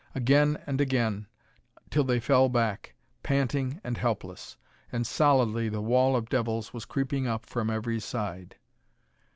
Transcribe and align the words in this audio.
Again 0.15 0.57
and 0.65 0.81
again, 0.81 1.27
till 1.91 2.03
they 2.03 2.19
fell 2.19 2.49
back, 2.49 2.95
panting 3.21 3.79
and 3.83 3.99
helpless. 3.99 4.57
And 4.91 5.05
solidly 5.05 5.69
the 5.69 5.79
wall 5.79 6.15
of 6.15 6.27
devils 6.27 6.73
was 6.73 6.85
creeping 6.85 7.27
up 7.27 7.45
from 7.45 7.69
every 7.69 7.99
side. 7.99 8.55